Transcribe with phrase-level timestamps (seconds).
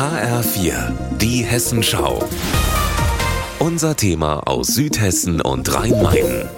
[0.00, 2.26] HR4, die Hessenschau.
[3.58, 6.48] Unser Thema aus Südhessen und Rhein-Main.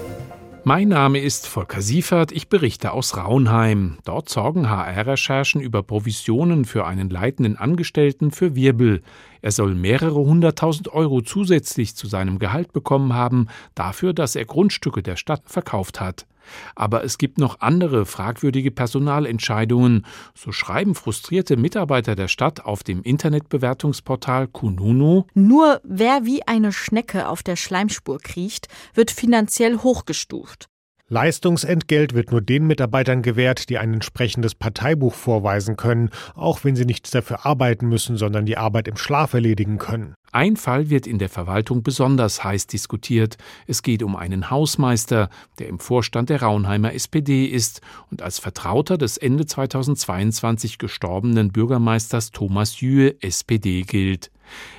[0.63, 3.99] Mein Name ist Volker Siefert, ich berichte aus Raunheim.
[4.05, 9.03] Dort sorgen HR-Recherchen über Provisionen für einen leitenden Angestellten für Wirbel.
[9.41, 15.03] Er soll mehrere hunderttausend Euro zusätzlich zu seinem Gehalt bekommen haben, dafür, dass er Grundstücke
[15.03, 16.27] der Stadt verkauft hat.
[16.75, 20.07] Aber es gibt noch andere fragwürdige Personalentscheidungen.
[20.35, 25.25] So schreiben frustrierte Mitarbeiter der Stadt auf dem Internetbewertungsportal Kununu.
[25.35, 30.72] Nur wer wie eine Schnecke auf der Schleimspur kriecht, wird finanziell hochgestuft.
[31.13, 36.87] Leistungsentgelt wird nur den Mitarbeitern gewährt, die ein entsprechendes Parteibuch vorweisen können, auch wenn sie
[36.87, 40.15] nichts dafür arbeiten müssen, sondern die Arbeit im Schlaf erledigen können.
[40.33, 43.37] Ein Fall wird in der Verwaltung besonders heiß diskutiert.
[43.67, 48.97] Es geht um einen Hausmeister, der im Vorstand der Raunheimer SPD ist und als Vertrauter
[48.97, 54.32] des Ende 2022 gestorbenen Bürgermeisters Thomas Jühe SPD gilt.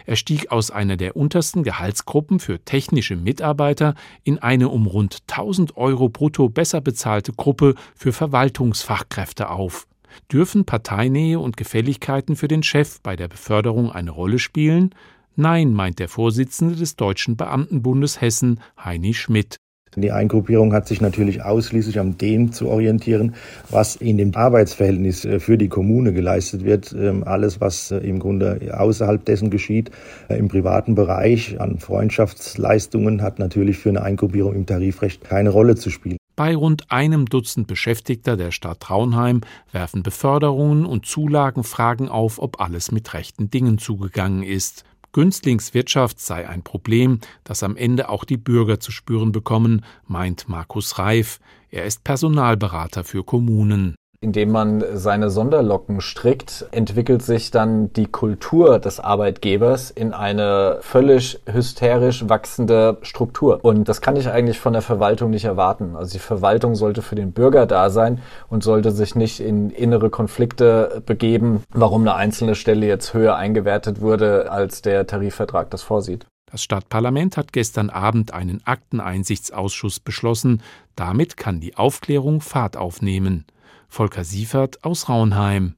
[0.06, 5.78] Er stieg aus einer der untersten Gehaltsgruppen für technische Mitarbeiter in eine um rund 1000
[5.78, 9.88] Euro brutto besser bezahlte Gruppe für Verwaltungsfachkräfte auf.
[10.32, 14.94] Dürfen Parteinähe und Gefälligkeiten für den Chef bei der Beförderung eine Rolle spielen?
[15.36, 19.58] Nein, meint der Vorsitzende des Deutschen Beamtenbundes Hessen, Heini Schmidt.
[19.96, 23.36] Die Eingruppierung hat sich natürlich ausschließlich an dem zu orientieren,
[23.70, 26.94] was in dem Arbeitsverhältnis äh, für die Kommune geleistet wird.
[26.98, 29.92] Ähm, alles, was äh, im Grunde außerhalb dessen geschieht,
[30.30, 35.76] äh, im privaten Bereich an Freundschaftsleistungen, hat natürlich für eine Eingruppierung im Tarifrecht keine Rolle
[35.76, 36.18] zu spielen.
[36.36, 42.60] Bei rund einem Dutzend Beschäftigter der Stadt Traunheim werfen Beförderungen und Zulagen Fragen auf, ob
[42.60, 44.84] alles mit rechten Dingen zugegangen ist.
[45.14, 51.00] Günstlingswirtschaft sei ein Problem, das am Ende auch die Bürger zu spüren bekommen, meint Markus
[51.00, 51.40] Reif.
[51.70, 58.80] Er ist Personalberater für Kommunen indem man seine Sonderlocken strickt, entwickelt sich dann die Kultur
[58.80, 63.60] des Arbeitgebers in eine völlig hysterisch wachsende Struktur.
[63.64, 65.98] Und das kann ich eigentlich von der Verwaltung nicht erwarten.
[65.98, 70.10] Also die Verwaltung sollte für den Bürger da sein und sollte sich nicht in innere
[70.10, 76.26] Konflikte begeben, warum eine einzelne Stelle jetzt höher eingewertet wurde, als der Tarifvertrag das vorsieht.
[76.54, 80.62] Das Stadtparlament hat gestern Abend einen Akteneinsichtsausschuss beschlossen.
[80.96, 83.46] Damit kann die Aufklärung Fahrt aufnehmen.
[83.94, 85.76] Volker Siefert aus Raunheim.